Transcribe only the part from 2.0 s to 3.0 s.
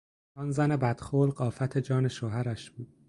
شوهرش بود.